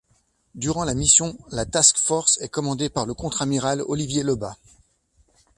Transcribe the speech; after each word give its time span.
Durant 0.55 0.83
la 0.83 0.95
mission 0.95 1.37
la 1.51 1.67
task 1.67 1.99
force 1.99 2.39
est 2.41 2.49
commandée 2.49 2.89
par 2.89 3.05
le 3.05 3.13
contre 3.13 3.43
amiral 3.43 3.83
Olivier 3.85 4.23
Lebas. 4.23 4.57